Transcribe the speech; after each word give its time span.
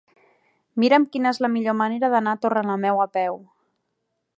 Mira'm 0.83 1.05
quina 1.17 1.35
és 1.37 1.41
la 1.47 1.51
millor 1.57 1.77
manera 1.83 2.11
d'anar 2.15 2.37
a 2.37 2.43
Torrelameu 2.47 3.05
a 3.07 3.11
peu. 3.21 3.43